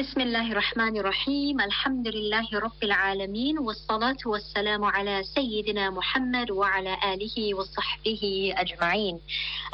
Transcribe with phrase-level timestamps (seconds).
[0.00, 7.54] بسم الله الرحمن الرحيم الحمد لله رب العالمين والصلاة والسلام على سيدنا محمد وعلى آله
[7.54, 9.20] وصحبه أجمعين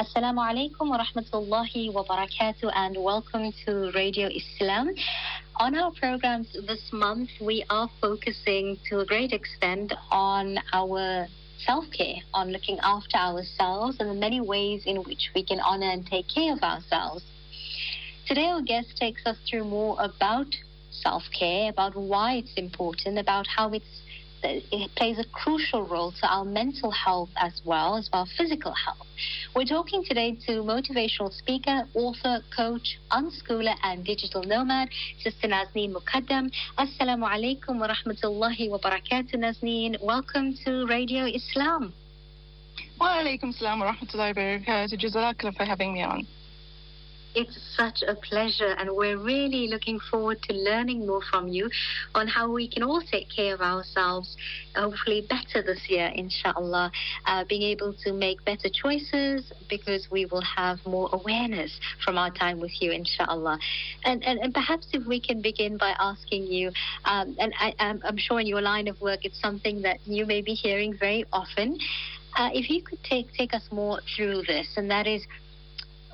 [0.00, 4.95] السلام عليكم ورحمة الله وبركاته and welcome to Radio Islam
[5.58, 11.27] on our programs this month we are focusing to a great extent on our
[11.66, 16.07] self-care on looking after ourselves and the many ways in which we can honor and
[16.07, 17.25] take care of ourselves
[18.28, 20.48] Today, our guest takes us through more about
[20.91, 24.01] self care, about why it's important, about how it's
[24.43, 29.07] it plays a crucial role to our mental health as well as our physical health.
[29.56, 34.89] We're talking today to motivational speaker, author, coach, unschooler, and digital nomad,
[35.23, 36.52] Sister Naazneen Mookadam.
[36.78, 40.02] Assalamu alaikum wa rahmatullahi wa barakatuh, Naazneen.
[40.03, 41.94] Welcome to Radio Islam.
[43.00, 45.00] Wa alaikum salam wa rahmatullahi wa barakatuh.
[45.00, 46.28] Jazakallah for having me on.
[47.36, 51.69] It's such a pleasure, and we're really looking forward to learning more from you
[52.16, 54.36] on how we can all take care of ourselves,
[54.75, 56.92] hopefully better this year, inshallah,
[57.25, 62.31] uh, being able to make better choices because we will have more awareness from our
[62.31, 63.59] time with you, inshallah.
[64.03, 66.72] And, and, and perhaps if we can begin by asking you,
[67.06, 70.41] um, and I, am sure in your line of work, it's something that you may
[70.41, 71.78] be hearing very often.
[72.38, 75.23] Uh, if you could take take us more through this, and that is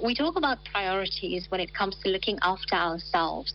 [0.02, 3.54] we talk about priorities when it comes to looking after ourselves.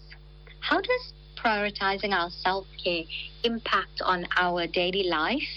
[0.60, 3.04] How does prioritizing our self care
[3.44, 5.48] impact on our daily life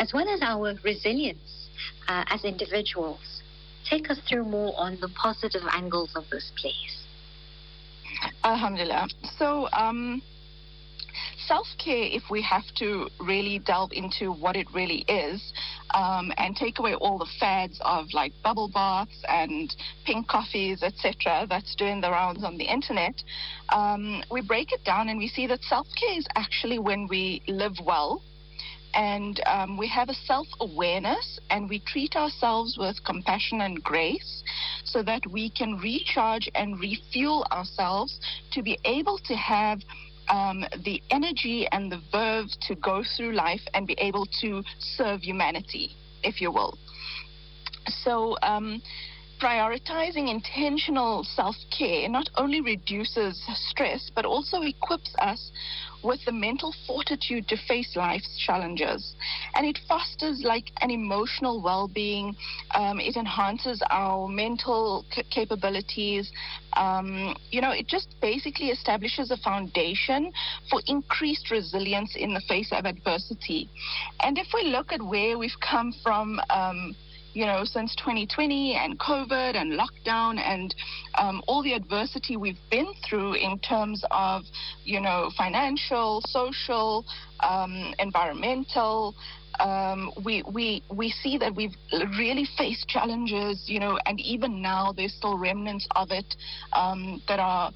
[0.00, 1.68] as well as our resilience
[2.08, 3.42] uh, as individuals?
[3.88, 7.04] Take us through more on the positive angles of this, please.
[8.44, 9.08] Alhamdulillah.
[9.38, 10.22] So, um,
[11.48, 15.52] self care, if we have to really delve into what it really is
[15.94, 19.74] um, and take away all the fads of like bubble baths and
[20.04, 23.14] pink coffees, etc., that's doing the rounds on the internet,
[23.70, 27.42] um, we break it down and we see that self care is actually when we
[27.48, 28.22] live well
[28.94, 34.42] and um, we have a self awareness and we treat ourselves with compassion and grace
[34.84, 38.20] so that we can recharge and refuel ourselves
[38.52, 39.80] to be able to have
[40.30, 45.22] um, the energy and the verve to go through life and be able to serve
[45.22, 46.78] humanity, if you will.
[48.04, 48.82] So, um,
[49.40, 53.40] prioritizing intentional self care not only reduces
[53.70, 55.50] stress, but also equips us
[56.02, 59.14] with the mental fortitude to face life's challenges.
[59.54, 62.36] And it fosters like an emotional well being,
[62.74, 66.30] um, it enhances our mental c- capabilities.
[66.74, 70.32] Um, you know, it just basically establishes a foundation
[70.70, 73.68] for increased resilience in the face of adversity.
[74.20, 76.94] And if we look at where we've come from, um,
[77.38, 80.74] you know, since 2020 and COVID and lockdown and
[81.16, 84.42] um, all the adversity we've been through in terms of,
[84.84, 87.04] you know, financial, social,
[87.48, 89.14] um, environmental.
[89.60, 91.76] Um, we, we, we see that we've
[92.18, 96.34] really faced challenges, you know, and even now there's still remnants of it
[96.72, 97.70] um, that are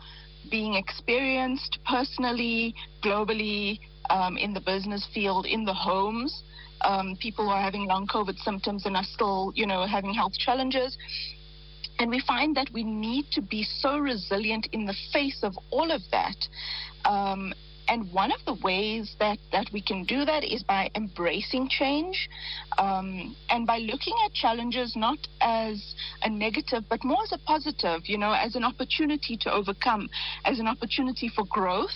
[0.51, 2.75] being experienced personally,
[3.05, 3.79] globally,
[4.11, 6.43] um, in the business field, in the homes
[6.85, 10.35] um, people who are having long COVID symptoms and are still, you know, having health
[10.39, 10.97] challenges.
[11.99, 15.91] And we find that we need to be so resilient in the face of all
[15.91, 16.37] of that.
[17.05, 17.53] Um,
[17.93, 22.31] and one of the ways that, that we can do that is by embracing change
[22.79, 28.01] um, and by looking at challenges not as a negative, but more as a positive,
[28.05, 30.09] you know, as an opportunity to overcome,
[30.47, 31.91] as an opportunity for growth,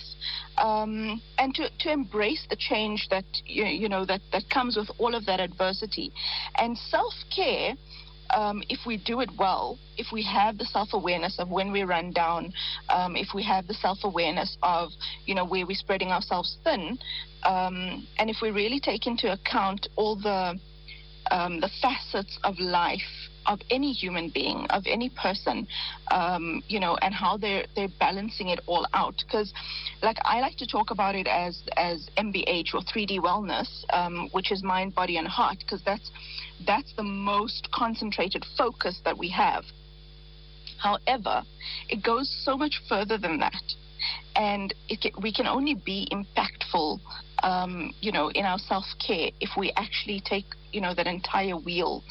[0.59, 5.15] um, and to, to embrace the change that, you, know, that, that comes with all
[5.15, 6.11] of that adversity.
[6.59, 7.73] And self care
[8.31, 11.83] um, if we do it well, if we have the self awareness of when we
[11.83, 12.53] run down,
[12.89, 14.89] um, if we have the self awareness of
[15.25, 16.97] you know where we're spreading ourselves thin,
[17.43, 20.59] um, and if we really take into account all the
[21.31, 25.67] um, the facets of life of any human being, of any person,
[26.11, 29.15] um, you know, and how they're they're balancing it all out.
[29.25, 29.53] Because,
[30.01, 34.51] like I like to talk about it as as MBH or 3D wellness, um, which
[34.51, 36.11] is mind, body, and heart, because that's
[36.65, 39.63] that's the most concentrated focus that we have.
[40.77, 41.43] However,
[41.89, 43.63] it goes so much further than that.
[44.35, 44.73] And
[45.21, 46.99] we can only be impactful,
[47.43, 51.57] um, you know, in our self care if we actually take, you know, that entire
[51.57, 52.03] wheel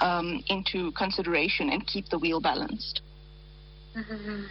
[0.00, 3.00] um, into consideration and keep the wheel balanced.
[3.96, 4.44] Mm-hmm.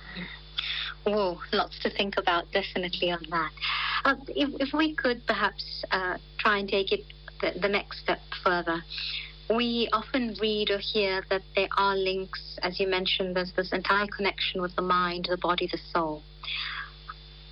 [1.54, 3.52] Lots to think about, definitely on that.
[4.06, 7.02] Uh, if, if we could perhaps uh, try and take it
[7.42, 8.84] the, the next step further
[9.50, 14.06] we often read or hear that there are links, as you mentioned, there's this entire
[14.16, 16.22] connection with the mind, the body, the soul.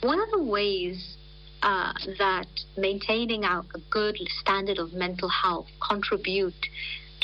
[0.01, 1.17] What of the ways
[1.63, 2.47] uh, that
[2.77, 6.67] maintaining a good standard of mental health contribute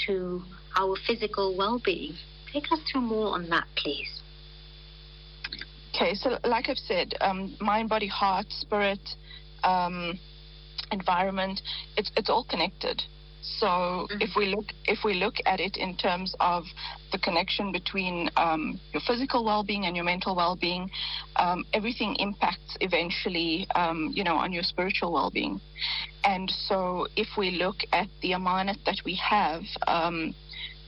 [0.08, 0.42] to
[0.75, 2.16] our physical well-being?
[2.52, 4.22] Take us through more on that, please.
[5.96, 9.00] Okay, so like I've said, um, mind, body, heart, spirit,
[9.64, 10.20] um,
[10.92, 11.62] environment,
[11.98, 13.04] it's it's all connected.
[13.44, 14.22] So mm-hmm.
[14.22, 16.63] if we look if we look at it in terms of
[17.12, 20.90] the connection between um, your physical well-being and your mental well-being,
[21.36, 25.60] um, everything impacts eventually, um, you know, on your spiritual well-being.
[26.24, 30.34] And so if we look at the amanat that we have um,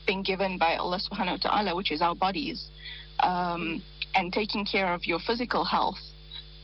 [0.08, 2.70] been given by Allah Subhanahu wa Taala, which is our bodies,
[3.20, 3.84] um,
[4.16, 6.00] and taking care of your physical health,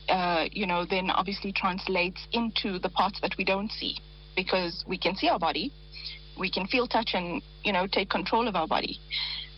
[0.08, 3.98] uh, you know, then obviously translates into the parts that we don't see
[4.34, 5.70] because we can see our body,
[6.38, 8.98] we can feel, touch, and you know, take control of our body.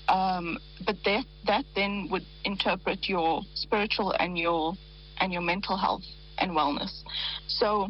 [0.09, 4.75] Um, but that that then would interpret your spiritual and your
[5.19, 6.03] and your mental health
[6.39, 7.03] and wellness.
[7.47, 7.89] So,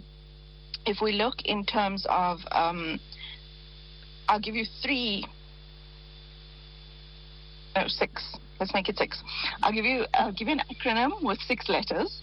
[0.87, 3.01] if we look in terms of, um,
[4.29, 5.27] I'll give you three,
[7.75, 9.23] no, six Let's make it six.
[9.63, 12.23] I'll give you I'll give you an acronym with six letters.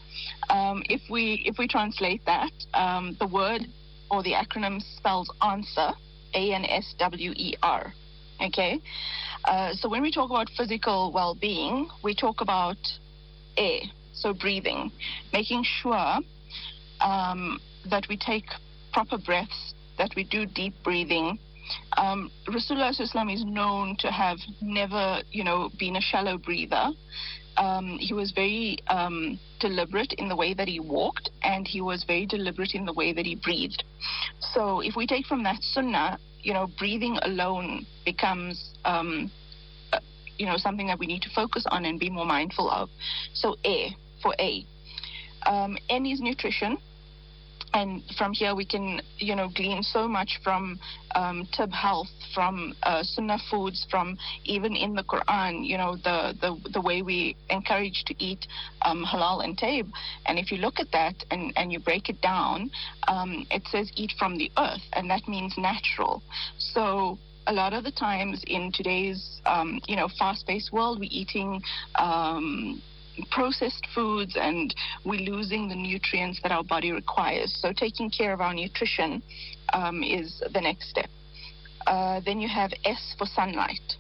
[0.50, 3.68] Um, if we if we translate that, um, the word
[4.10, 5.92] or the acronym spells answer,
[6.34, 7.94] A N S W E R.
[8.42, 8.82] Okay.
[9.46, 12.78] Uh, so when we talk about physical well-being, we talk about
[13.58, 13.82] air,
[14.14, 14.92] so breathing,
[15.34, 16.20] making sure
[17.02, 18.46] um, that we take
[18.94, 21.40] proper breaths, that we do deep breathing,
[21.98, 22.92] um, Rasulullah
[23.34, 26.90] is known to have never, you know, been a shallow breather.
[27.58, 32.04] Um, he was very um, deliberate in the way that he walked, and he was
[32.04, 33.84] very deliberate in the way that he breathed.
[34.40, 39.32] So, if we take from that sunnah, you know, breathing alone becomes, um,
[39.94, 40.00] uh,
[40.38, 42.90] you know, something that we need to focus on and be more mindful of.
[43.34, 44.66] So, A for A.
[45.46, 46.78] N is nutrition
[47.74, 50.80] and from here we can you know glean so much from
[51.16, 56.34] um, tib health from uh, sunnah foods from even in the quran you know the
[56.42, 58.48] the, the way we encourage to eat
[58.84, 59.90] um, halal and taib.
[60.26, 62.72] And if you look at that and, and you break it down
[63.08, 66.22] um, it says eat from the earth and that means natural.
[66.58, 67.18] So
[67.48, 71.62] a lot of the times in today's um, you know fast-paced world we're eating
[71.96, 72.82] um,
[73.30, 74.74] processed foods and
[75.06, 77.54] we're losing the nutrients that our body requires.
[77.62, 79.22] So taking care of our nutrition
[79.74, 81.10] um, is the next step.
[81.88, 83.96] Uh, then you have S for sunlight.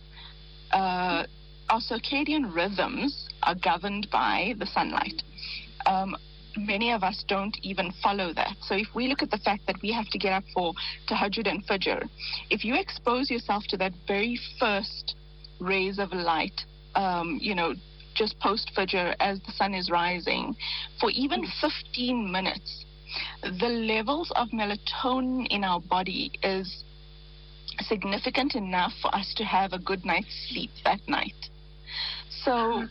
[0.71, 1.25] Uh,
[1.69, 5.23] our circadian rhythms are governed by the sunlight.
[5.85, 6.15] Um,
[6.57, 8.55] many of us don't even follow that.
[8.61, 10.73] So if we look at the fact that we have to get up for
[11.09, 12.07] tahajjud and fajr,
[12.49, 15.15] if you expose yourself to that very first
[15.59, 16.61] rays of light,
[16.95, 17.73] um, you know,
[18.13, 20.55] just post Fajr as the sun is rising
[20.99, 22.85] for even 15 minutes,
[23.41, 26.83] the levels of melatonin in our body is
[27.81, 31.49] significant enough for us to have a good night's sleep that night.
[32.43, 32.85] So,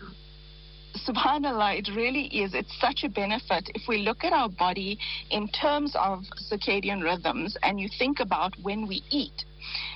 [1.07, 2.55] subhanallah, it really is.
[2.55, 3.71] It's such a benefit.
[3.75, 4.99] If we look at our body
[5.31, 9.45] in terms of circadian rhythms and you think about when we eat,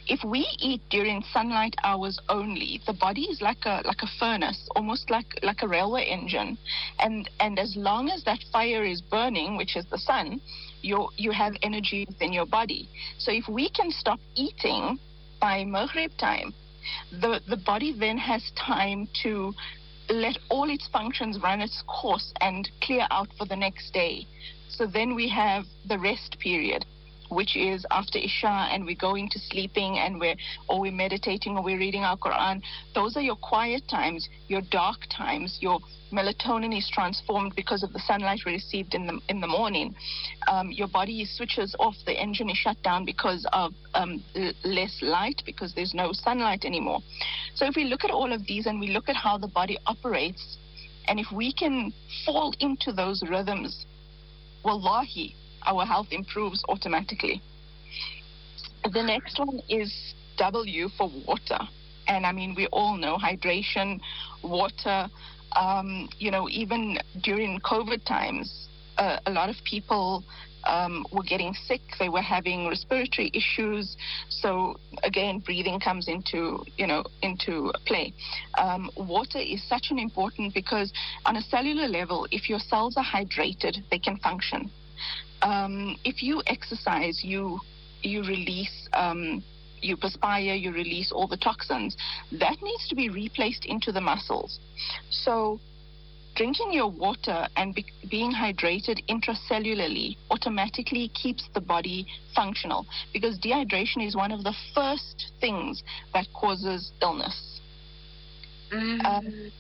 [0.07, 4.69] if we eat during sunlight hours only, the body is like a like a furnace,
[4.77, 6.59] almost like like a railway engine,
[6.99, 10.41] and and as long as that fire is burning, which is the sun,
[10.83, 12.89] you you have energy within your body.
[13.19, 14.99] So if we can stop eating
[15.41, 16.53] by maghrib time,
[17.11, 19.53] the the body then has time to
[20.11, 24.27] let all its functions run its course and clear out for the next day.
[24.69, 26.85] So then we have the rest period
[27.29, 30.37] which is after Isha and we're going to sleeping and we're
[30.69, 32.63] or we're meditating or we're reading our Quran.
[32.95, 35.81] Those are your quiet times, your dark times, your
[36.13, 39.95] melatonin is transformed because of the sunlight we received in the in the morning.
[40.49, 44.23] Um, your body switches off, the engine is shut down because of um,
[44.65, 47.01] less light because there's no sunlight anymore.
[47.55, 49.79] So if we look at all of these and we look at how the body
[49.87, 50.59] operates,
[51.09, 51.93] and if we can
[52.25, 53.87] fall into those rhythms,
[54.65, 55.35] wallahi,
[55.67, 57.43] our health improves automatically.
[58.93, 61.59] The next one is W for water.
[62.07, 64.01] And I mean, we all know hydration,
[64.43, 65.09] water,
[65.57, 68.69] um, you know, even during COVID times,
[68.99, 70.25] uh, a lot of people
[70.67, 71.81] um, were getting sick.
[71.99, 73.97] They were having respiratory issues.
[74.29, 78.13] So again, breathing comes into you know into play.
[78.59, 80.93] Um, water is such an important because
[81.27, 84.71] on a cellular level, if your cells are hydrated, they can function
[85.45, 87.61] um, if you exercise, you
[88.03, 88.89] you release.
[88.93, 89.45] Um,
[89.81, 91.95] you perspire, you release all the toxins.
[92.33, 94.59] That needs to be replaced into the muscles.
[95.11, 95.61] So,
[96.35, 104.07] drinking your water and be- being hydrated intracellularly automatically keeps the body functional because dehydration
[104.07, 105.83] is one of the first things
[106.15, 107.61] that causes illness.
[108.73, 109.05] Mm.
[109.05, 109.53] Um,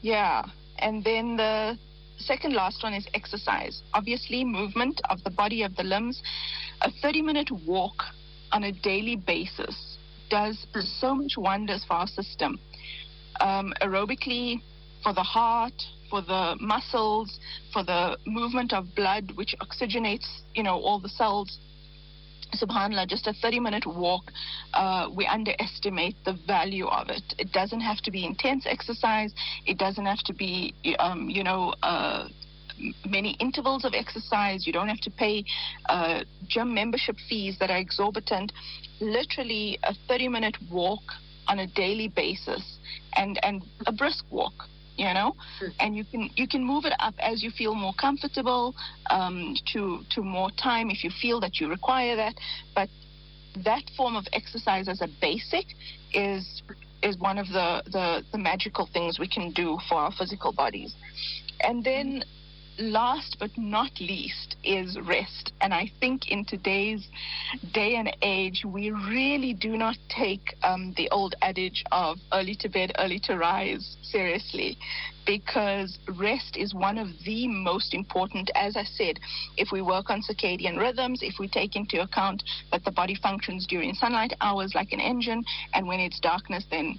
[0.00, 0.46] yeah,
[0.78, 1.78] and then the
[2.20, 3.82] second last one is exercise.
[3.94, 6.22] Obviously, movement of the body, of the limbs.
[6.82, 8.02] A 30 minute walk
[8.52, 9.98] on a daily basis
[10.28, 10.66] does
[11.00, 12.58] so much wonders for our system.
[13.40, 14.60] Um, aerobically,
[15.02, 15.74] for the heart,
[16.08, 17.38] for the muscles,
[17.72, 21.58] for the movement of blood, which oxygenates, you know, all the cells.
[22.54, 24.24] Subhanallah, just a 30 minute walk,
[24.74, 27.22] uh, we underestimate the value of it.
[27.38, 29.32] It doesn't have to be intense exercise.
[29.66, 32.28] It doesn't have to be, um, you know, uh,
[33.08, 34.66] many intervals of exercise.
[34.66, 35.44] You don't have to pay
[35.88, 38.52] uh, gym membership fees that are exorbitant.
[39.00, 41.02] Literally, a 30 minute walk
[41.48, 42.78] on a daily basis
[43.16, 44.52] and, and a brisk walk
[45.04, 45.30] you know
[45.60, 45.72] Mm.
[45.82, 48.64] and you can you can move it up as you feel more comfortable
[49.16, 49.36] um,
[49.72, 49.80] to
[50.14, 52.34] to more time if you feel that you require that
[52.78, 52.88] but
[53.70, 55.66] that form of exercise as a basic
[56.12, 56.62] is
[57.02, 60.94] is one of the, the, the magical things we can do for our physical bodies.
[61.60, 62.22] And then
[62.80, 65.52] last but not least is rest.
[65.60, 67.06] And I think in today's
[67.72, 72.68] day and age, we really do not take um, the old adage of early to
[72.68, 74.78] bed, early to rise seriously
[75.26, 79.20] because rest is one of the most important, as I said,
[79.56, 83.66] if we work on circadian rhythms, if we take into account that the body functions
[83.68, 85.44] during sunlight hours like an engine,
[85.74, 86.98] and when it's darkness, then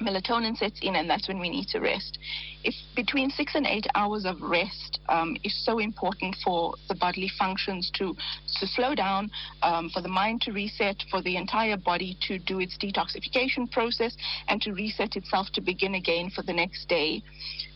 [0.00, 2.18] melatonin sets in, and that's when we need to rest.
[2.62, 7.30] If between six and eight hours of rest um, is so important for the bodily
[7.38, 8.14] functions to
[8.60, 9.30] to slow down,
[9.62, 14.16] um, for the mind to reset, for the entire body to do its detoxification process,
[14.48, 17.22] and to reset itself to begin again for the next day.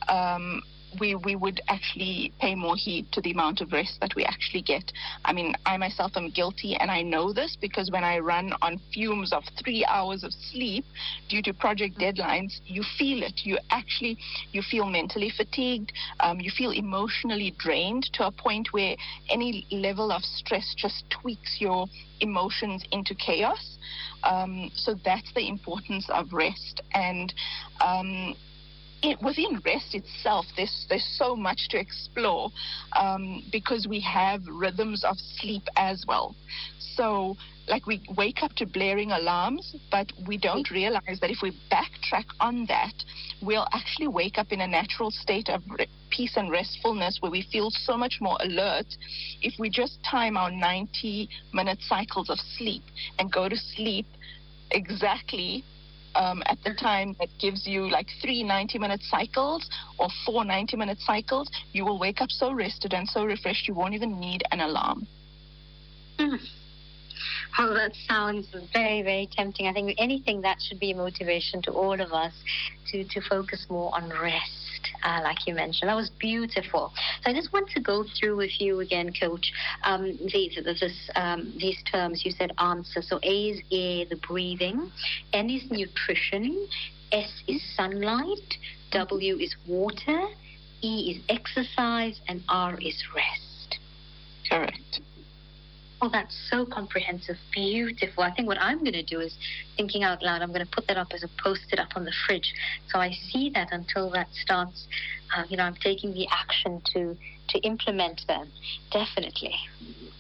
[0.09, 0.63] Um,
[1.01, 4.63] we, we would actually pay more heed to the amount of rest that we actually
[4.63, 4.93] get.
[5.25, 8.81] I mean, I myself am guilty and I know this because when I run on
[8.93, 10.85] fumes of three hours of sleep
[11.29, 13.41] due to project deadlines, you feel it.
[13.45, 14.19] You actually,
[14.53, 15.93] you feel mentally fatigued.
[16.21, 18.97] Um, you feel emotionally drained to a point where
[19.31, 21.87] any level of stress just tweaks your
[22.21, 23.79] emotions into chaos.
[24.25, 26.83] Um, so that's the importance of rest.
[26.93, 27.33] And
[27.81, 28.35] um,
[29.03, 32.51] it, within rest itself, there's there's so much to explore
[32.99, 36.35] um, because we have rhythms of sleep as well.
[36.97, 37.37] So,
[37.69, 42.25] like we wake up to blaring alarms, but we don't realize that if we backtrack
[42.41, 42.95] on that,
[43.41, 47.47] we'll actually wake up in a natural state of re- peace and restfulness where we
[47.53, 48.87] feel so much more alert
[49.43, 52.83] if we just time our 90 minute cycles of sleep
[53.19, 54.07] and go to sleep
[54.71, 55.63] exactly
[56.19, 60.77] um, at the time that gives you like three 90 minute cycles or four 90
[60.77, 64.43] minute cycles, you will wake up so rested and so refreshed you won't even need
[64.51, 65.07] an alarm.
[66.19, 66.39] Mm.
[67.59, 69.67] Oh, that sounds very, very tempting.
[69.67, 72.33] I think anything that should be a motivation to all of us
[72.91, 74.58] to, to focus more on rest.
[75.05, 76.93] Uh, like you mentioned, that was beautiful.
[77.23, 79.53] So I just want to go through with you again, Coach.
[79.85, 83.03] Um, these this, um, these terms you said answer.
[83.03, 84.91] So A is air, the breathing.
[85.33, 86.69] N is nutrition.
[87.13, 88.59] S is sunlight.
[88.93, 90.21] W is water.
[90.83, 93.79] E is exercise, and R is rest.
[94.49, 95.01] Correct.
[96.01, 98.23] Oh, that's so comprehensive, beautiful.
[98.23, 99.37] I think what I'm going to do is,
[99.77, 102.13] thinking out loud, I'm going to put that up as a post-it up on the
[102.25, 102.55] fridge,
[102.89, 104.87] so I see that until that starts.
[105.37, 107.17] Uh, you know, I'm taking the action to
[107.49, 108.49] to implement them.
[108.93, 109.55] Definitely,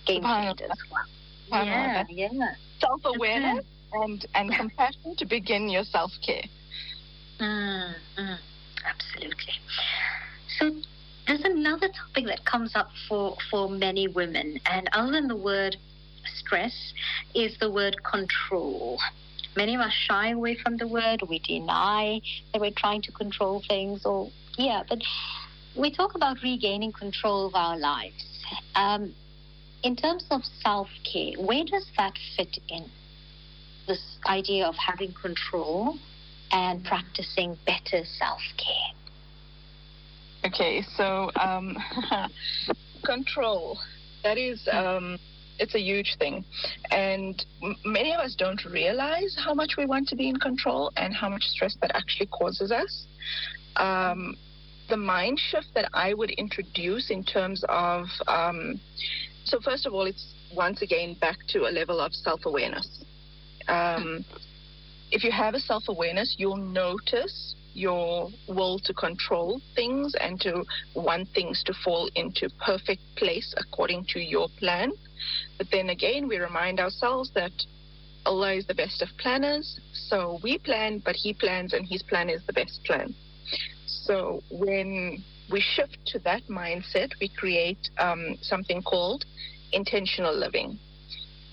[0.06, 0.70] game changers.
[0.90, 1.64] Wow.
[1.64, 2.54] Yeah, yeah.
[2.80, 6.42] Self awareness and, and compassion to begin your self care.
[7.40, 8.38] Mm, mm,
[8.85, 9.54] absolutely.
[10.58, 10.73] So
[11.28, 15.76] there's another topic that comes up for, for many women, and other than the word
[16.38, 16.94] stress,
[17.35, 18.99] is the word control.
[19.54, 22.20] Many of us shy away from the word, we deny
[22.52, 25.00] that we're trying to control things, or, yeah, but
[25.76, 28.25] we talk about regaining control of our lives.
[28.75, 29.14] Um,
[29.82, 32.87] in terms of self care, where does that fit in?
[33.87, 35.99] This idea of having control
[36.50, 38.98] and practicing better self care.
[40.45, 41.76] Okay, so um,
[43.04, 43.78] control.
[44.23, 45.18] That is, um,
[45.59, 46.45] it's a huge thing.
[46.90, 50.92] And m- many of us don't realize how much we want to be in control
[50.97, 53.07] and how much stress that actually causes us.
[53.76, 54.37] Um,
[54.88, 58.80] the mind shift that I would introduce in terms of, um,
[59.45, 63.04] so first of all, it's once again back to a level of self awareness.
[63.68, 64.25] Um,
[65.11, 70.64] if you have a self awareness, you'll notice your will to control things and to
[70.94, 74.92] want things to fall into perfect place according to your plan.
[75.58, 77.52] But then again, we remind ourselves that
[78.26, 79.80] Allah is the best of planners.
[79.92, 83.14] So we plan, but He plans, and His plan is the best plan.
[83.87, 89.25] So when we shift to that mindset, we create um, something called
[89.72, 90.78] intentional living.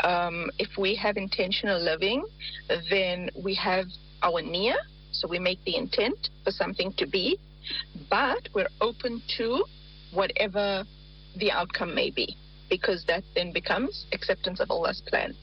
[0.01, 2.25] Um, if we have intentional living,
[2.89, 3.85] then we have
[4.21, 4.75] our niyyah,
[5.19, 7.37] so we make the intent for something to be,
[8.09, 9.65] but we're open to
[10.13, 10.83] whatever
[11.37, 12.35] the outcome may be,
[12.69, 15.35] because that then becomes acceptance of Allah's plan.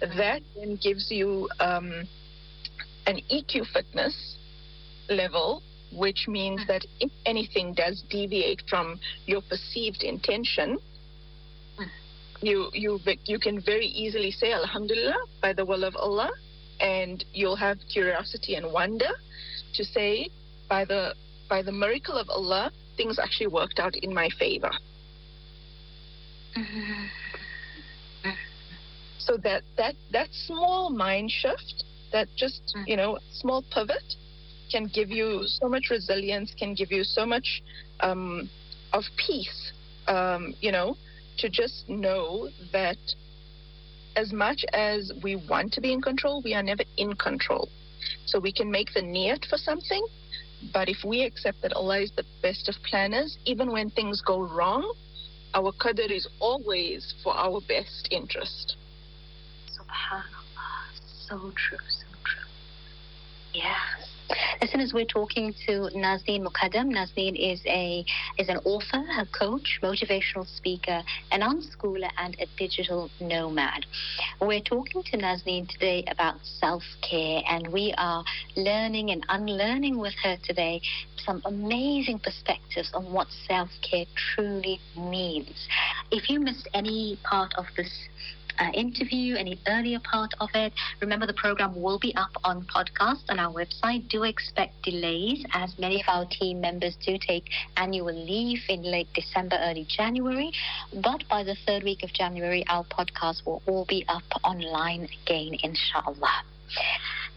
[0.00, 2.08] That then gives you um,
[3.06, 4.36] an EQ fitness
[5.08, 10.78] level, which means that if anything does deviate from your perceived intention,
[12.42, 16.30] you you you can very easily say Alhamdulillah by the will of Allah,
[16.80, 19.10] and you'll have curiosity and wonder
[19.74, 20.28] to say
[20.68, 21.14] by the
[21.48, 24.70] by the miracle of Allah, things actually worked out in my favor.
[29.18, 34.16] So that that that small mind shift, that just you know small pivot,
[34.70, 37.62] can give you so much resilience, can give you so much
[38.00, 38.48] um,
[38.92, 39.72] of peace.
[40.08, 40.96] Um, you know,
[41.38, 42.98] to just know that
[44.16, 47.68] as much as we want to be in control, we are never in control.
[48.26, 50.04] So we can make the niyat for something,
[50.72, 54.40] but if we accept that Allah is the best of planners, even when things go
[54.40, 54.94] wrong,
[55.54, 58.76] our qadr is always for our best interest.
[59.68, 60.30] Subhanallah.
[61.28, 62.48] So true, so true.
[63.54, 64.09] Yes.
[64.62, 68.04] As soon as we're talking to Naazneen Mookadam, Naazneen is a
[68.38, 73.86] is an author, a coach, motivational speaker, an unschooler, and a digital nomad.
[74.40, 78.24] We're talking to Naazneen today about self care, and we are
[78.56, 80.80] learning and unlearning with her today
[81.24, 85.68] some amazing perspectives on what self care truly means.
[86.10, 87.90] If you missed any part of this
[88.60, 90.72] uh, interview, any earlier part of it.
[91.00, 94.08] Remember, the program will be up on podcast on our website.
[94.08, 97.44] Do expect delays, as many of our team members do take
[97.76, 100.52] annual leave in late December, early January.
[101.02, 105.56] But by the third week of January, our podcast will all be up online again,
[105.62, 106.44] inshallah.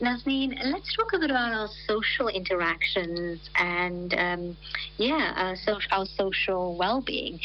[0.02, 4.58] Naazneen, let's talk a bit about our social interactions and, um,
[4.98, 7.40] yeah, uh, so our social well-being.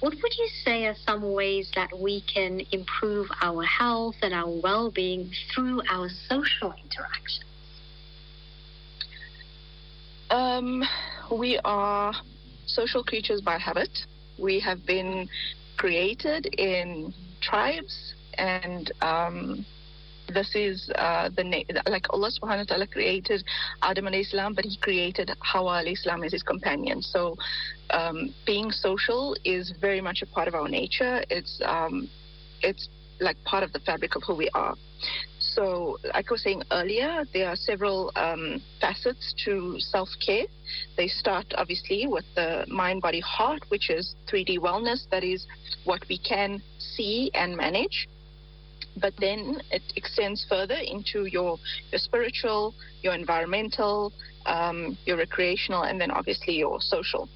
[0.00, 4.50] What would you say are some ways that we can improve our health and our
[4.50, 7.44] well being through our social interactions?
[10.30, 10.82] Um,
[11.32, 12.12] we are
[12.66, 13.90] social creatures by habit.
[14.38, 15.28] We have been
[15.78, 19.64] created in tribes and um,
[20.32, 23.44] this is uh, the na- like Allah subhanahu wa ta'ala created
[23.82, 27.02] Adam alayhi salam, but he created Hawa alayhi salam as his companion.
[27.02, 27.36] So
[27.90, 31.22] um, being social is very much a part of our nature.
[31.30, 32.08] It's um,
[32.62, 32.88] it's
[33.20, 34.74] like part of the fabric of who we are.
[35.38, 40.44] So, like I was saying earlier, there are several um, facets to self care.
[40.96, 45.08] They start obviously with the mind, body, heart, which is 3D wellness.
[45.10, 45.46] That is
[45.84, 48.08] what we can see and manage
[49.00, 51.58] but then it extends further into your
[51.90, 54.12] your spiritual, your environmental,
[54.46, 57.28] um, your recreational, and then obviously your social.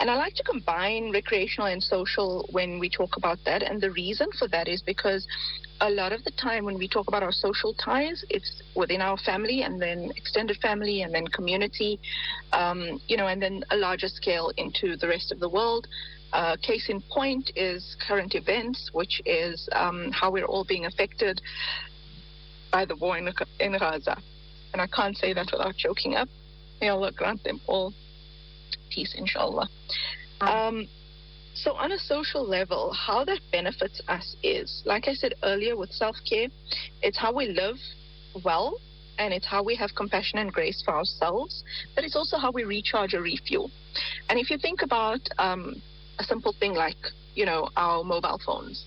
[0.00, 3.62] And I like to combine recreational and social when we talk about that.
[3.64, 5.26] And the reason for that is because
[5.80, 9.16] a lot of the time when we talk about our social ties, it's within our
[9.18, 11.98] family and then extended family and then community,
[12.52, 15.88] um, you know, and then a larger scale into the rest of the world.
[16.32, 21.40] Uh, case in point is current events, which is um, how we're all being affected
[22.70, 24.16] by the war in, in Gaza.
[24.72, 26.28] And I can't say that without choking up.
[26.80, 27.92] May Allah grant them all
[28.90, 29.68] peace, inshallah.
[30.40, 30.86] Um,
[31.54, 35.90] so, on a social level, how that benefits us is, like I said earlier with
[35.90, 36.48] self care,
[37.02, 37.76] it's how we live
[38.44, 38.78] well
[39.18, 41.64] and it's how we have compassion and grace for ourselves,
[41.96, 43.70] but it's also how we recharge or refuel.
[44.28, 45.82] And if you think about um,
[46.18, 46.96] a simple thing like,
[47.34, 48.84] you know, our mobile phones.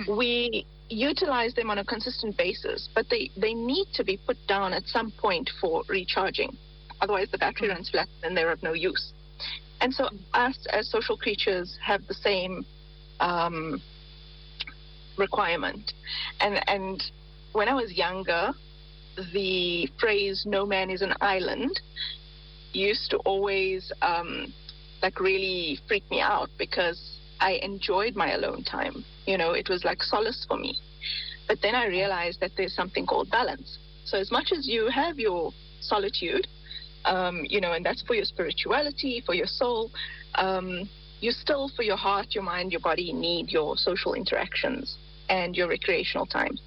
[0.00, 0.16] Mm-hmm.
[0.16, 4.72] We utilize them on a consistent basis, but they, they need to be put down
[4.72, 6.56] at some point for recharging.
[7.00, 7.76] Otherwise, the battery mm-hmm.
[7.76, 9.12] runs flat and they're of no use.
[9.80, 12.64] And so, us as social creatures have the same
[13.18, 13.82] um,
[15.18, 15.92] requirement.
[16.40, 17.02] And, and
[17.52, 18.52] when I was younger,
[19.32, 21.80] the phrase "no man is an island"
[22.72, 24.52] used to always um,
[25.02, 29.04] like really freaked me out because I enjoyed my alone time.
[29.26, 30.78] You know, it was like solace for me.
[31.48, 33.78] But then I realized that there's something called balance.
[34.04, 36.46] So as much as you have your solitude,
[37.04, 39.90] um, you know, and that's for your spirituality, for your soul.
[40.36, 40.88] Um,
[41.20, 44.96] you still, for your heart, your mind, your body, need your social interactions
[45.28, 46.58] and your recreational time.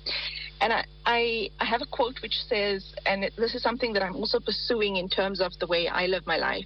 [0.62, 4.02] And I, I, I have a quote which says, and it, this is something that
[4.02, 6.66] I'm also pursuing in terms of the way I live my life,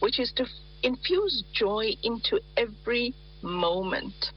[0.00, 0.46] which is to
[0.82, 4.32] infuse joy into every moment.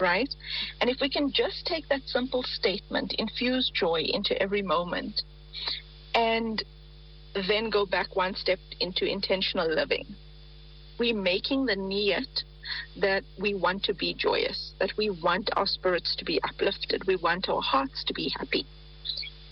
[0.00, 0.34] Right?
[0.80, 5.22] And if we can just take that simple statement, infuse joy into every moment,
[6.14, 6.62] and
[7.48, 10.06] then go back one step into intentional living.
[10.98, 12.44] We're making the niyat
[13.00, 17.16] that we want to be joyous, that we want our spirits to be uplifted, we
[17.16, 18.66] want our hearts to be happy.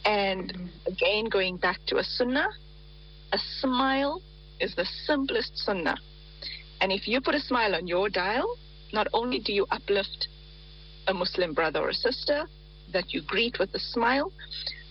[0.05, 0.93] And mm-hmm.
[0.93, 2.49] again, going back to a sunnah,
[3.33, 4.23] a smile
[4.61, 5.97] is the simplest sunnah.
[6.81, 8.57] And if you put a smile on your dial,
[8.93, 10.29] not only do you uplift
[11.07, 12.47] a Muslim brother or sister
[12.93, 14.33] that you greet with a smile,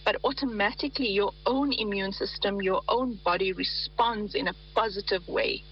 [0.03, 5.63] but automatically your own immune system, your own body responds in a positive way.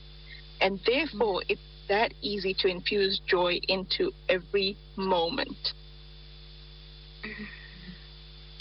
[0.62, 1.45] And therefore, mm.
[1.49, 5.73] it's that easy to infuse joy into every moment.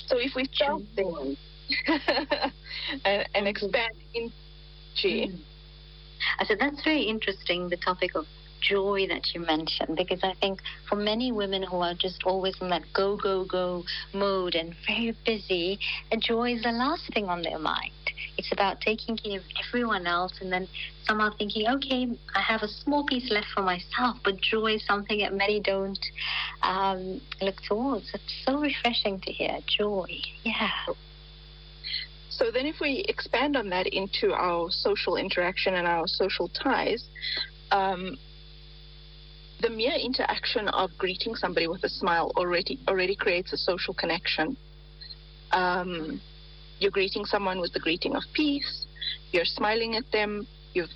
[0.06, 1.04] So if we start there
[3.04, 3.92] and, and expand
[5.02, 5.44] in G.
[6.38, 8.26] I said that's very interesting, the topic of
[8.60, 12.68] joy that you mentioned because I think for many women who are just always in
[12.70, 15.78] that go, go, go mode and very busy,
[16.18, 17.92] joy is the last thing on their mind.
[18.36, 20.68] It's about taking care of everyone else and then
[21.04, 25.18] somehow thinking, okay, I have a small piece left for myself, but joy is something
[25.20, 26.04] that many don't
[26.62, 28.10] um, look towards.
[28.14, 30.18] It's so refreshing to hear joy.
[30.44, 30.70] Yeah.
[32.38, 37.04] So then, if we expand on that into our social interaction and our social ties,
[37.72, 38.16] um,
[39.60, 44.56] the mere interaction of greeting somebody with a smile already already creates a social connection.
[45.50, 46.20] Um,
[46.78, 48.86] you're greeting someone with the greeting of peace.
[49.32, 50.46] You're smiling at them.
[50.74, 50.90] You've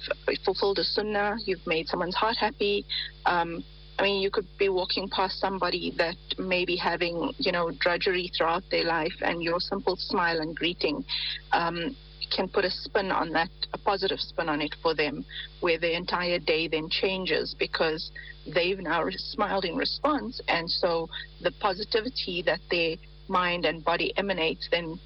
[0.44, 1.38] fulfilled a sunnah.
[1.44, 2.86] You've made someone's heart happy.
[3.26, 3.64] Um,
[4.02, 8.32] I mean, you could be walking past somebody that may be having, you know, drudgery
[8.36, 11.04] throughout their life, and your simple smile and greeting
[11.52, 11.94] um,
[12.34, 15.24] can put a spin on that, a positive spin on it for them,
[15.60, 18.10] where the entire day then changes because
[18.52, 20.40] they've now smiled in response.
[20.48, 21.08] And so
[21.40, 22.96] the positivity that their
[23.28, 24.98] mind and body emanates then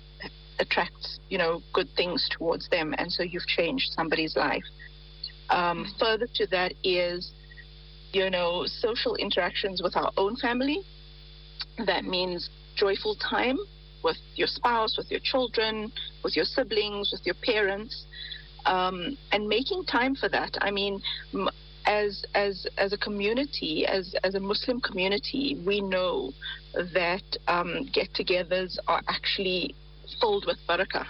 [0.59, 2.94] attracts, you know, good things towards them.
[2.96, 4.64] And so you've changed somebody's life.
[5.50, 7.32] Um, further to that is,
[8.12, 10.80] you know, social interactions with our own family.
[11.84, 13.58] That means joyful time
[14.02, 15.92] with your spouse, with your children,
[16.22, 18.04] with your siblings, with your parents,
[18.64, 20.56] um, and making time for that.
[20.60, 21.02] I mean,
[21.86, 26.32] as as as a community, as as a Muslim community, we know
[26.74, 29.74] that um, get-togethers are actually
[30.20, 31.06] filled with barakah.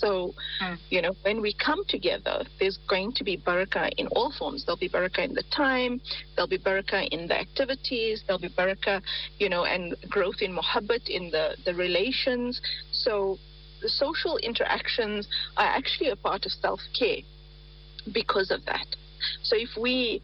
[0.00, 0.78] So, mm.
[0.90, 4.64] you know, when we come together, there's going to be barakah in all forms.
[4.64, 6.00] There'll be barakah in the time,
[6.34, 9.00] there'll be barakah in the activities, there'll be barakah,
[9.38, 12.60] you know, and growth in muhabbat, in the, the relations.
[12.92, 13.38] So
[13.82, 17.18] the social interactions are actually a part of self care
[18.12, 18.86] because of that.
[19.42, 20.22] So if we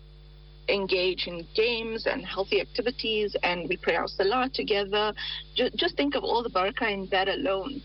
[0.68, 5.12] engage in games and healthy activities and we pray our salah together,
[5.54, 7.82] just, just think of all the barakah in that alone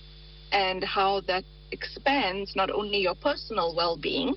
[0.51, 4.35] and how that expands not only your personal well being,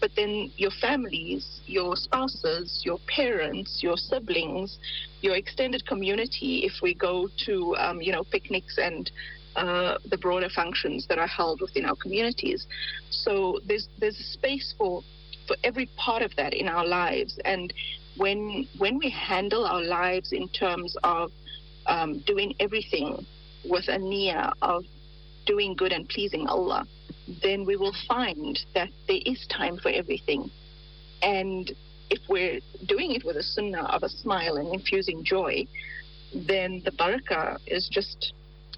[0.00, 4.78] but then your families, your spouses, your parents, your siblings,
[5.20, 6.62] your extended community.
[6.64, 9.10] If we go to, um, you know, picnics and
[9.56, 12.66] uh, the broader functions that are held within our communities,
[13.10, 15.02] so there's there's a space for
[15.46, 17.38] for every part of that in our lives.
[17.44, 17.72] And
[18.16, 21.32] when when we handle our lives in terms of
[21.86, 23.26] um, doing everything
[23.64, 24.84] with a niyyah of
[25.52, 26.82] doing good and pleasing Allah,
[27.42, 30.42] then we will find that there is time for everything.
[31.22, 31.64] And
[32.10, 35.54] if we're doing it with a sunnah of a smile and infusing joy,
[36.52, 38.18] then the barakah is just,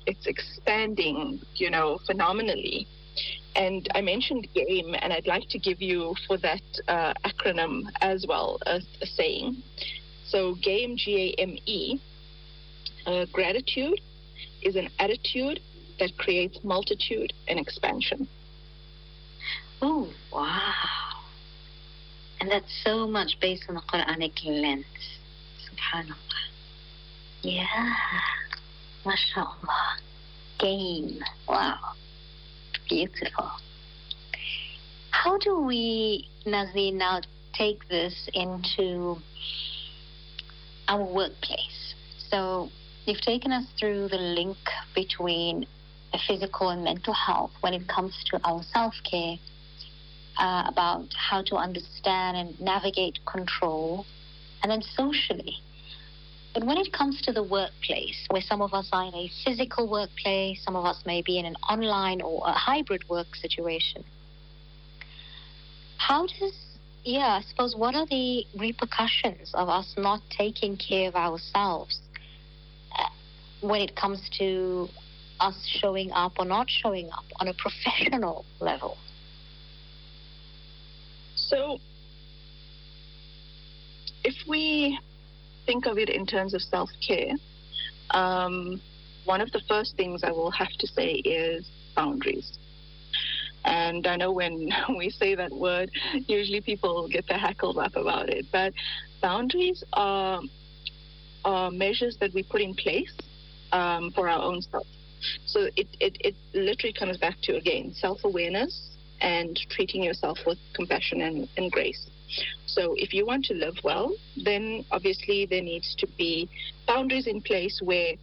[0.06, 2.86] it's expanding, you know, phenomenally.
[3.56, 8.24] And I mentioned game, and I'd like to give you for that uh, acronym as
[8.30, 9.62] well a, a, saying.
[10.32, 12.00] So, game, G A M E,
[13.06, 14.00] uh, gratitude
[14.62, 15.58] is an attitude
[16.00, 18.26] that creates multitude and expansion.
[19.80, 20.74] Oh, wow.
[22.40, 24.84] And that's so much based on the Quranic lens.
[25.64, 26.14] Subhanallah.
[27.42, 27.94] Yeah.
[29.04, 29.96] MashaAllah.
[30.58, 31.20] Game.
[31.48, 31.78] Wow.
[32.88, 33.50] Beautiful.
[35.10, 37.20] How do we, Nazi, now
[37.52, 39.16] take this into
[40.88, 41.94] our workplace?
[42.30, 42.70] So
[43.06, 44.58] you've taken us through the link
[44.94, 45.66] between
[46.18, 49.36] physical and mental health when it comes to our self care,
[50.38, 54.06] uh, about how to understand and navigate control,
[54.62, 55.56] and then socially.
[56.54, 59.88] But when it comes to the workplace, where some of us are in a physical
[59.88, 64.02] workplace, some of us may be in an online or a hybrid work situation,
[65.96, 66.54] how does,
[67.04, 72.00] yeah, I suppose, what are the repercussions of us not taking care of ourselves
[72.98, 73.04] uh,
[73.60, 74.88] when it comes to
[75.40, 78.96] us showing up or not showing up on a professional level?
[81.34, 81.78] So,
[84.24, 84.98] if we
[85.66, 87.32] think of it in terms of self care,
[88.10, 88.80] um,
[89.24, 92.58] one of the first things I will have to say is boundaries.
[93.64, 95.90] And I know when we say that word,
[96.26, 98.46] usually people get their hackles up about it.
[98.50, 98.72] But
[99.20, 100.40] boundaries are,
[101.44, 103.12] are measures that we put in place
[103.72, 104.86] um, for our own self.
[105.46, 110.58] So it, it, it literally comes back to, again, self awareness and treating yourself with
[110.74, 112.08] compassion and, and grace.
[112.66, 116.48] So if you want to live well, then obviously there needs to be
[116.86, 118.14] boundaries in place where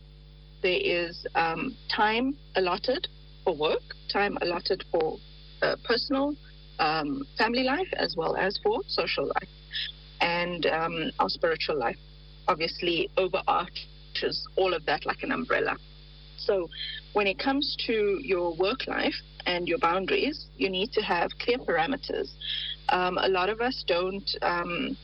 [0.64, 3.08] there is um, time allotted
[3.44, 3.82] for work,
[4.12, 5.18] time allotted for
[5.62, 6.36] uh, personal,
[6.80, 9.50] um, family life, as well as for social life
[10.22, 11.98] and um, our spiritual life.
[12.48, 15.78] Obviously, overarches all of that like an umbrella.
[16.38, 16.69] So,
[17.13, 21.58] when it comes to your work life and your boundaries, you need to have clear
[21.58, 22.30] parameters.
[22.89, 24.95] Um, a lot of us don't um,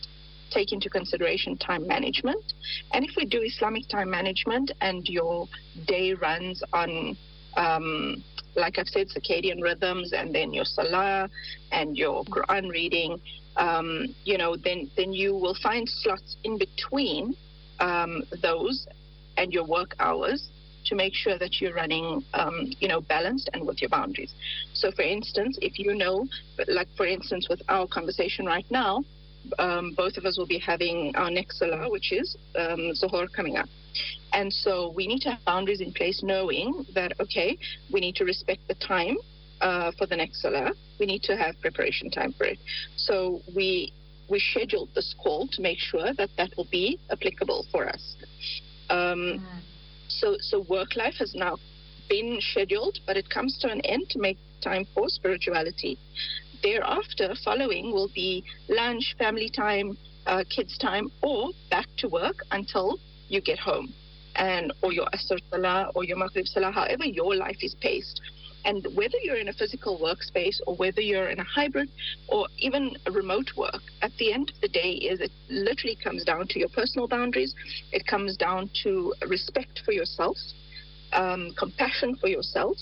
[0.52, 2.54] take into consideration time management.
[2.94, 5.48] And if we do Islamic time management and your
[5.88, 7.18] day runs on,
[7.58, 8.24] um,
[8.56, 11.30] like I've said, circadian rhythms and then your salah
[11.72, 13.20] and your Quran reading,
[13.58, 17.36] um, you know, then, then you will find slots in between
[17.80, 18.88] um, those
[19.38, 20.50] and your work hours
[20.86, 24.34] to make sure that you're running, um, you know, balanced and with your boundaries.
[24.74, 26.28] So, for instance, if you know,
[26.68, 29.04] like for instance, with our conversation right now,
[29.60, 33.58] um, both of us will be having our next salah, which is um, Zuhur coming
[33.58, 33.68] up.
[34.32, 37.58] And so we need to have boundaries in place, knowing that, okay,
[37.92, 39.18] we need to respect the time
[39.62, 40.72] uh, for the next salah.
[41.00, 42.60] We need to have preparation time for it.
[42.96, 43.94] So we
[44.30, 48.16] we scheduled this call to make sure that that will be applicable for us.
[48.90, 49.60] Um, mm-hmm.
[50.20, 51.58] So, so work life has now
[52.10, 55.98] been scheduled, but it comes to an end to make time for spirituality.
[56.62, 63.00] Thereafter, following will be lunch, family time, uh, kids time, or back to work until
[63.28, 63.94] you get home,
[64.36, 68.22] and or your asr salah or your maghrib salah, however your life is paced.
[68.66, 71.90] And whether you're in a physical workspace or whether you're in a hybrid
[72.28, 76.48] or even remote work, at the end of the day, is it literally comes down
[76.48, 77.54] to your personal boundaries.
[77.92, 80.38] It comes down to respect for yourself,
[81.12, 82.78] um, compassion for yourself,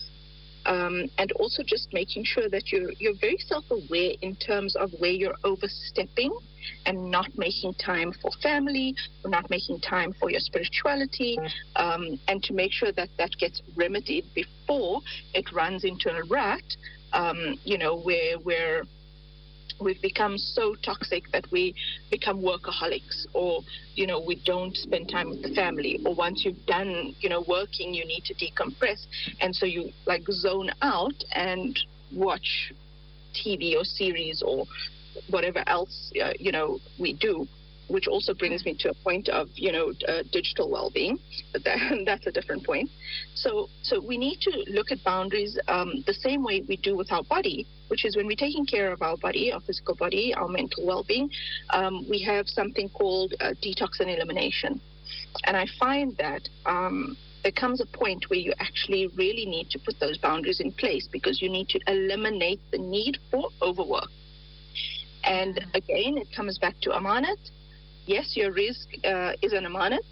[0.66, 5.12] um, and also just making sure that you're you're very self-aware in terms of where
[5.12, 6.32] you're overstepping
[6.86, 8.94] and not making time for family
[9.26, 11.38] not making time for your spirituality
[11.76, 15.02] um, and to make sure that that gets remedied before
[15.34, 16.64] it runs into a rut
[17.14, 18.84] um, you know where where
[19.82, 21.76] we've become so toxic that we
[22.10, 23.62] become workaholics or
[23.96, 26.00] you know we don't spend time with the family.
[26.06, 29.06] Or once you've done you know working you need to decompress.
[29.40, 31.78] And so you like zone out and
[32.14, 32.74] watch
[33.34, 34.66] tv or series or
[35.30, 37.48] whatever else uh, you know we do
[37.88, 41.18] which also brings me to a point of you know uh, digital well-being.
[41.52, 42.90] But that, that's a different point.
[43.36, 47.12] So so we need to look at boundaries um, the same way we do with
[47.12, 50.48] our body which is when we're taking care of our body our physical body our
[50.48, 51.30] mental well-being
[51.72, 54.82] um, we have something called uh, detox and elimination.
[55.46, 59.80] And i find that um, there comes a point where you actually really need to
[59.80, 64.10] put those boundaries in place because you need to eliminate the need for overwork.
[65.24, 67.42] And again, it comes back to amanat.
[68.06, 70.08] Yes, your rizq uh, is an amanat,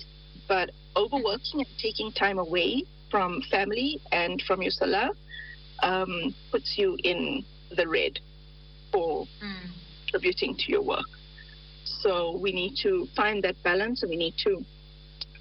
[0.47, 5.11] but overworking and taking time away from family and from your salah
[5.81, 7.43] um, puts you in
[7.75, 8.19] the red
[8.91, 9.69] for mm.
[10.03, 11.05] contributing to your work.
[11.83, 14.63] So we need to find that balance and we need to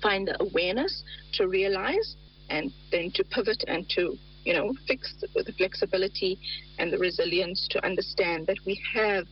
[0.02, 1.02] find the awareness
[1.34, 2.16] to realize
[2.50, 6.38] and then to pivot and to you know fix with the flexibility
[6.78, 9.26] and the resilience to understand that we have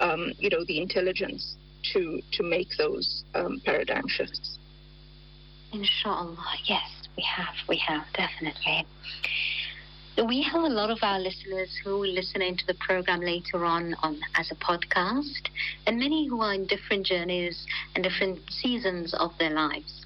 [0.00, 1.56] um, you know, the intelligence
[1.92, 4.58] to to make those um, paradigm shifts.
[5.72, 8.86] Inshallah, yes, we have, we have definitely.
[10.16, 13.94] We have a lot of our listeners who will listen into the program later on,
[14.02, 15.48] on as a podcast,
[15.86, 20.04] and many who are in different journeys and different seasons of their lives.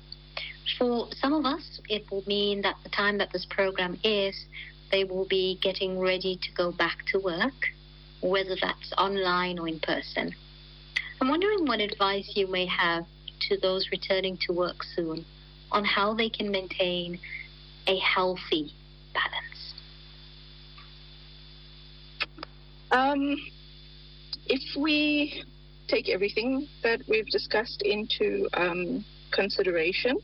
[0.79, 4.47] For some of us, it will mean that the time that this program is,
[4.93, 7.71] they will be getting ready to go back to work,
[8.21, 10.35] whether that's online or in person.
[11.21, 13.07] I'm wondering what advice you may have
[13.49, 15.25] to those returning to work soon
[15.73, 17.19] on how they can maintain
[17.87, 18.73] a healthy
[19.13, 19.75] balance.
[22.95, 23.37] Um,
[24.47, 25.43] if we
[25.89, 30.17] take everything that we've discussed into um, consideration,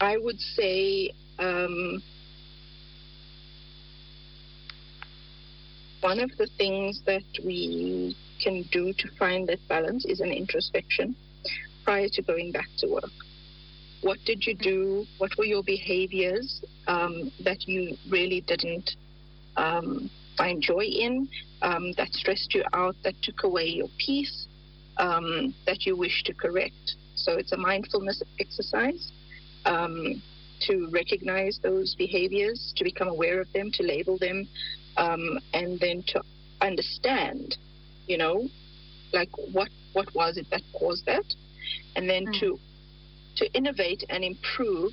[0.00, 2.02] I would say um,
[6.00, 11.14] one of the things that we can do to find that balance is an introspection
[11.84, 13.12] prior to going back to work.
[14.00, 15.06] What did you do?
[15.18, 18.96] What were your behaviors um, that you really didn't
[19.58, 21.28] um, find joy in,
[21.62, 24.46] um, that stressed you out, that took away your peace,
[24.96, 26.94] um, that you wish to correct?
[27.16, 29.12] So it's a mindfulness exercise
[29.66, 30.22] um,
[30.66, 34.48] to recognize those behaviors, to become aware of them, to label them,
[34.96, 36.22] um, and then to
[36.60, 37.56] understand,
[38.06, 38.48] you know,
[39.12, 41.24] like what what was it that caused that,
[41.96, 42.40] and then mm.
[42.40, 42.58] to
[43.36, 44.92] to innovate and improve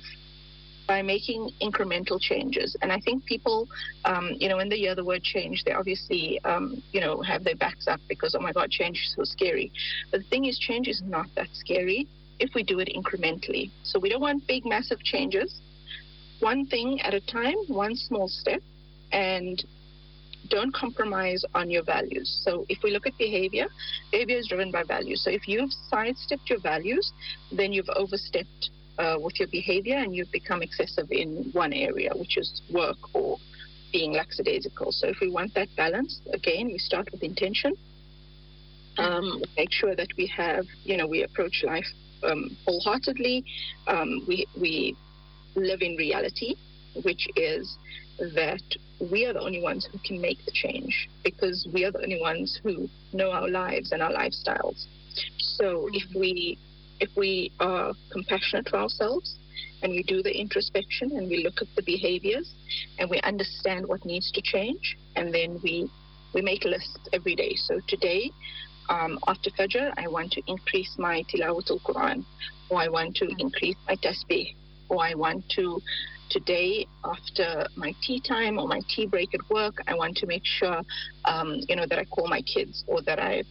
[0.86, 2.76] by making incremental changes.
[2.82, 3.68] And I think people,
[4.04, 7.44] um, you know, when they hear the word change, they obviously, um, you know, have
[7.44, 9.72] their backs up because, oh my God, change is so scary.
[10.10, 12.06] But the thing is, change is not that scary
[12.38, 13.70] if we do it incrementally.
[13.82, 15.60] So we don't want big, massive changes.
[16.40, 18.60] One thing at a time, one small step,
[19.12, 19.64] and
[20.48, 22.40] don't compromise on your values.
[22.44, 23.66] So if we look at behavior,
[24.12, 25.22] behavior is driven by values.
[25.24, 27.12] So if you've sidestepped your values,
[27.50, 32.36] then you've overstepped uh, with your behavior and you've become excessive in one area, which
[32.36, 33.38] is work or
[33.92, 34.92] being lackadaisical.
[34.92, 37.74] So if we want that balance, again, we start with intention.
[38.98, 41.86] Um, make sure that we have, you know, we approach life
[42.22, 43.44] um, wholeheartedly.
[43.86, 44.96] Um, we, we
[45.54, 46.56] live in reality,
[47.04, 47.76] which is
[48.18, 48.62] that
[49.10, 52.20] we are the only ones who can make the change because we are the only
[52.20, 54.86] ones who know our lives and our lifestyles.
[55.38, 56.20] So if mm-hmm.
[56.20, 56.58] we
[57.00, 59.36] if we are compassionate to ourselves
[59.82, 62.54] and we do the introspection and we look at the behaviors
[62.98, 65.90] and we understand what needs to change and then we
[66.34, 67.54] we make lists every day.
[67.54, 68.30] So today
[68.88, 72.24] um, after Fajr, I want to increase my tilawatul Quran,
[72.68, 74.54] or I want to increase my tasbih,
[74.88, 75.80] or I want to,
[76.30, 80.44] today after my tea time or my tea break at work, I want to make
[80.44, 80.82] sure,
[81.24, 83.42] um, you know, that I call my kids or that I,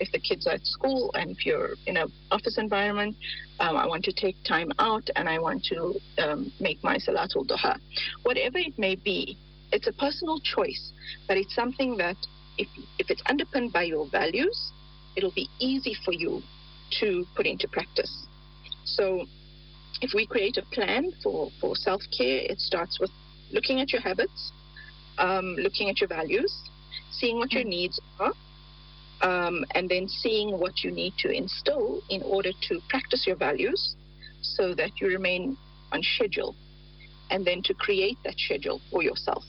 [0.00, 3.14] if the kids are at school and if you're in an office environment,
[3.60, 7.46] um, I want to take time out and I want to um, make my Salatul
[7.46, 7.78] Duha.
[8.22, 9.36] Whatever it may be,
[9.72, 10.92] it's a personal choice,
[11.28, 12.16] but it's something that
[12.58, 14.72] if, if it's underpinned by your values,
[15.16, 16.42] it'll be easy for you
[17.00, 18.26] to put into practice.
[18.84, 19.26] So
[20.00, 23.10] if we create a plan for, for self care, it starts with
[23.52, 24.52] looking at your habits,
[25.18, 26.52] um, looking at your values,
[27.10, 28.32] seeing what your needs are,
[29.22, 33.96] um, and then seeing what you need to instill in order to practice your values
[34.42, 35.56] so that you remain
[35.92, 36.54] on schedule,
[37.30, 39.44] and then to create that schedule for yourself.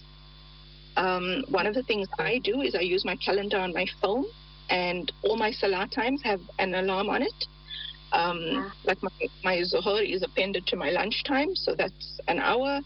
[0.97, 4.25] Um, one of the things I do is I use my calendar on my phone
[4.69, 7.34] and all my salah times have an alarm on it.
[8.13, 9.10] Um, like my,
[9.43, 12.82] my zuhur is appended to my lunchtime, so that's an hour.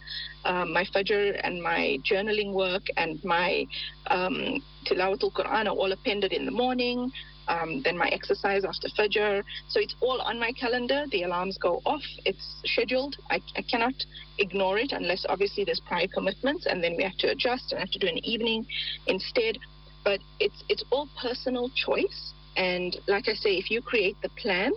[0.45, 3.65] Um, my fajr and my journaling work and my
[4.07, 7.11] um, tilawatul Quran are all appended in the morning.
[7.47, 9.43] Um, then my exercise after fajr.
[9.69, 11.05] So it's all on my calendar.
[11.11, 12.03] The alarms go off.
[12.25, 13.15] It's scheduled.
[13.29, 13.93] I, I cannot
[14.39, 17.91] ignore it unless obviously there's prior commitments, and then we have to adjust and have
[17.91, 18.65] to do an evening
[19.07, 19.57] instead
[20.05, 22.33] but it's it's all personal choice.
[22.55, 24.71] And like I say, if you create the plan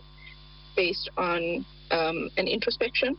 [0.78, 3.16] based on um, an introspection,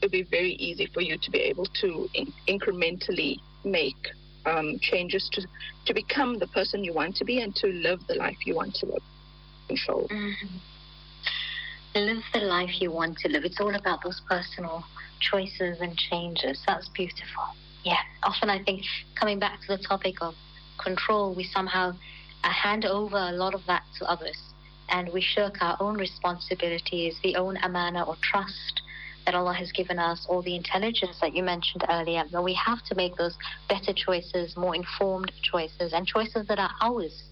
[0.00, 4.02] it'll be very easy for you to be able to in- incrementally make
[4.46, 5.46] um, changes to
[5.86, 8.74] to become the person you want to be and to live the life you want
[8.74, 9.02] to live.
[9.68, 10.08] Control.
[10.08, 10.56] Mm-hmm.
[11.94, 13.44] Live the life you want to live.
[13.44, 14.82] It's all about those personal
[15.20, 16.58] choices and changes.
[16.66, 17.46] That's beautiful.
[17.84, 18.02] Yeah.
[18.22, 18.82] Often I think
[19.20, 20.34] coming back to the topic of
[20.82, 21.92] control, we somehow
[22.44, 24.51] uh, hand over a lot of that to others
[24.92, 28.82] and we shirk our own responsibilities, the own amana or trust
[29.24, 32.24] that Allah has given us, or the intelligence that you mentioned earlier.
[32.30, 33.36] That we have to make those
[33.68, 37.24] better choices, more informed choices, and choices that are ours.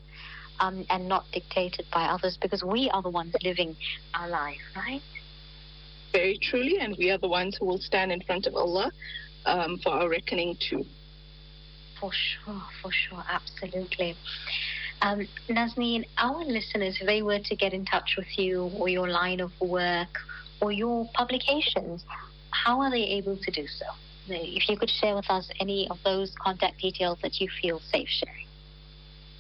[0.63, 3.75] Um, and not dictated by others because we are the ones living
[4.13, 5.01] our life, right?
[6.13, 8.93] Very truly, and we are the ones who will stand in front of Allah
[9.47, 10.85] um, for our reckoning too.
[11.99, 14.17] For sure, for sure, absolutely.
[15.03, 19.09] Um, Naazneen, our listeners, if they were to get in touch with you or your
[19.09, 20.19] line of work
[20.61, 22.05] or your publications,
[22.51, 23.87] how are they able to do so?
[24.29, 28.09] If you could share with us any of those contact details that you feel safe
[28.09, 28.47] sharing.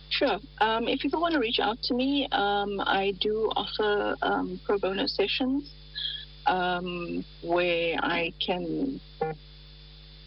[0.09, 0.39] Sure.
[0.61, 4.79] Um, if people want to reach out to me, um, I do offer um, pro
[4.79, 5.71] bono sessions
[6.47, 9.01] um, where I can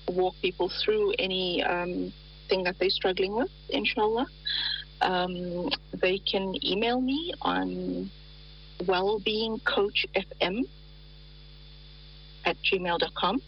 [0.07, 2.13] walk people through any um,
[2.47, 4.27] thing that they're struggling with, inshallah.
[5.03, 5.69] Um,
[6.01, 8.09] they can email me on
[8.83, 10.67] wellbeingcoachfm
[12.45, 13.41] at gmail.com.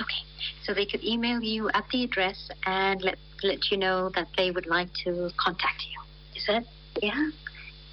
[0.00, 0.22] Okay,
[0.64, 4.50] so they could email you at the address and let let you know that they
[4.50, 6.00] would like to contact you.
[6.36, 6.64] Is that
[7.02, 7.30] yeah?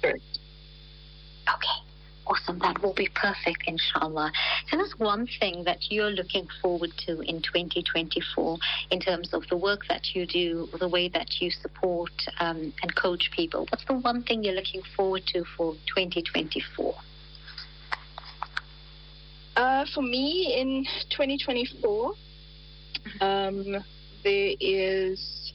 [0.02, 0.10] Sure.
[0.10, 1.83] Okay.
[2.26, 2.58] Awesome.
[2.60, 4.32] That will be perfect, inshallah.
[4.70, 8.58] Tell us one thing that you're looking forward to in 2024
[8.90, 12.96] in terms of the work that you do, the way that you support um, and
[12.96, 13.66] coach people.
[13.70, 16.94] What's the one thing you're looking forward to for 2024?
[19.56, 22.14] Uh, for me, in 2024,
[23.20, 23.84] um,
[24.24, 25.52] there is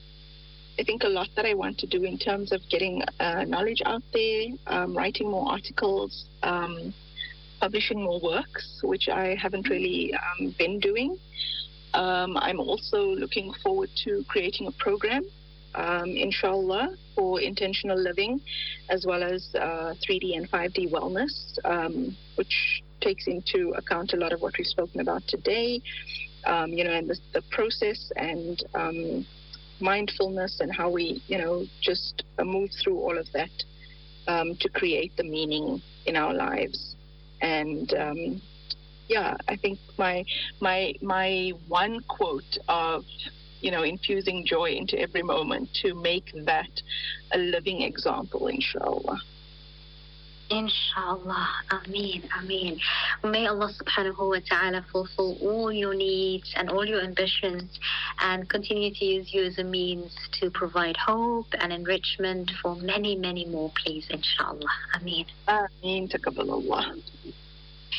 [0.80, 3.82] I think a lot that I want to do in terms of getting uh, knowledge
[3.86, 6.94] out there, um, writing more articles, um,
[7.60, 11.18] publishing more works, which I haven't really um, been doing.
[11.94, 15.26] Um, I'm also looking forward to creating a program,
[15.76, 18.40] um, inshallah, for intentional living,
[18.90, 24.32] as well as uh, 3D and 5D wellness, um, which takes into account a lot
[24.32, 25.82] of what we've spoken about today.
[26.68, 28.64] you know, and the, the process and
[29.82, 33.52] mindfulness and how we, you know, just move through all of that
[34.28, 36.96] um, to create the meaning in our lives.
[37.42, 38.42] And um,
[39.08, 40.24] yeah, I think my
[40.62, 43.04] my my one quote of
[43.62, 46.82] you know infusing joy into every moment to make that
[47.32, 49.20] a living example, inshallah.
[50.50, 51.48] Inshallah.
[51.70, 52.24] Ameen.
[52.40, 52.80] Ameen.
[53.24, 57.80] May Allah subhanahu wa ta'ala fulfill all your needs and all your ambitions
[58.20, 63.16] and continue to use you as a means to provide hope and enrichment for many,
[63.16, 64.08] many more, please.
[64.10, 64.74] Inshallah.
[64.96, 65.26] Ameen.
[65.48, 66.08] Ameen.
[66.08, 67.00] Taqabbalallah.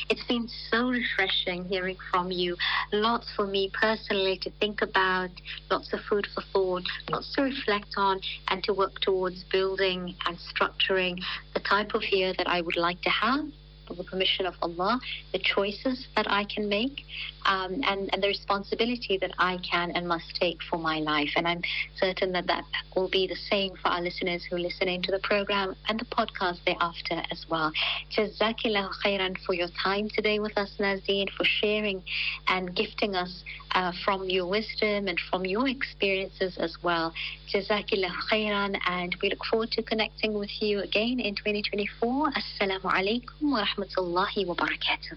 [0.09, 2.57] It's been so refreshing hearing from you.
[2.93, 5.31] Lots for me personally to think about,
[5.71, 10.39] lots of food for thought, lots to reflect on, and to work towards building and
[10.39, 11.23] structuring
[11.55, 13.47] the type of year that I would like to have
[13.91, 14.99] with the permission of Allah,
[15.33, 17.05] the choices that I can make,
[17.45, 21.31] um, and, and the responsibility that I can and must take for my life.
[21.37, 21.63] And I'm
[21.97, 22.65] certain that that
[22.97, 26.65] will be the same for our listeners who listen into the program and the podcast
[26.65, 27.73] thereafter as well.
[28.17, 32.03] Jazakillah khairan for your time today with us, Naazneen, for sharing
[32.49, 37.13] and gifting us uh, from your wisdom and from your experiences as well.
[37.53, 42.31] Jazakillah khairan, and we look forward to connecting with you again in 2024.
[42.31, 45.17] Assalamu alaikum wa rahmatullahi wa barakatuh.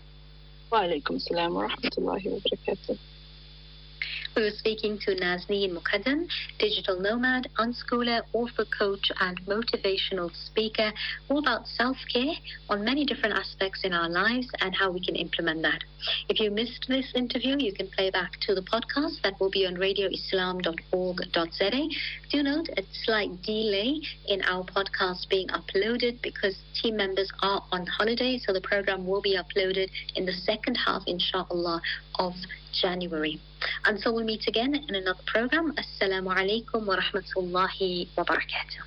[0.71, 2.97] Wa alaikum salam wa rahmatullahi wa barakatuh.
[4.35, 6.27] We were speaking to Naazneen Mookadam,
[6.59, 10.91] digital nomad, unschooler, author, coach, and motivational speaker,
[11.29, 12.33] all about self care
[12.69, 15.83] on many different aspects in our lives and how we can implement that.
[16.29, 19.65] If you missed this interview, you can play back to the podcast that will be
[19.65, 21.89] on radioislam.org.za.
[22.29, 27.85] Do note a slight delay in our podcast being uploaded because team members are on
[27.85, 31.81] holiday, so the program will be uploaded in the second half, inshallah,
[32.19, 32.33] of
[32.73, 33.39] January.
[33.85, 38.81] Until we meet again in another program, Assalamu alaikum wa rahmatullahi wa barakatuh.